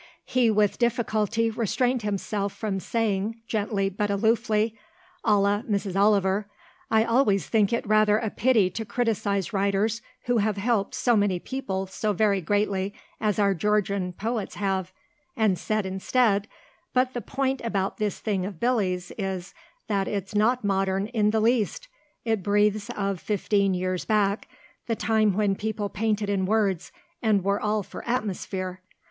He 0.25 0.49
with 0.49 0.79
difficulty 0.79 1.51
restrained 1.51 2.01
himself 2.01 2.53
from 2.53 2.79
saying, 2.79 3.39
gently 3.45 3.87
but 3.87 4.09
aloofly, 4.09 4.75
a 5.23 5.37
la 5.37 5.61
Mrs. 5.61 5.95
Oliver, 5.95 6.47
"I 6.89 7.03
always 7.03 7.45
think 7.45 7.71
it 7.71 7.85
rather 7.85 8.17
a 8.17 8.31
pity 8.31 8.71
to 8.71 8.83
criticize 8.83 9.53
writers 9.53 10.01
who 10.23 10.39
have 10.39 10.57
helped 10.57 10.95
so 10.95 11.15
many 11.15 11.37
people 11.37 11.85
so 11.85 12.13
very 12.13 12.41
greatly 12.41 12.95
as 13.19 13.37
our 13.37 13.53
Georgian 13.53 14.11
poets 14.11 14.55
have," 14.55 14.91
and 15.37 15.59
said 15.59 15.85
instead, 15.85 16.47
"But 16.95 17.13
the 17.13 17.21
point 17.21 17.61
about 17.63 17.97
this 17.97 18.17
thing 18.17 18.43
of 18.43 18.59
Billy's 18.59 19.11
is 19.19 19.53
that 19.85 20.07
it's 20.07 20.33
not 20.33 20.63
modern 20.63 21.05
in 21.09 21.29
the 21.29 21.41
least. 21.41 21.87
It 22.25 22.41
breathes 22.41 22.89
of 22.97 23.19
fifteen 23.19 23.75
years 23.75 24.03
back 24.05 24.47
the 24.87 24.95
time 24.95 25.33
when 25.35 25.53
people 25.53 25.89
painted 25.89 26.27
in 26.27 26.47
words, 26.47 26.91
and 27.21 27.43
were 27.43 27.61
all 27.61 27.83
for 27.83 28.03
atmosphere. 28.07 28.81